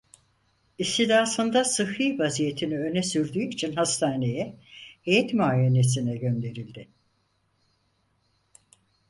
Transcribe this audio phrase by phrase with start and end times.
[0.77, 4.55] İstidasında sıhhi vaziyetini öne sürdüğü için hastaneye,
[5.03, 6.87] heyet muayenesine gönderildi.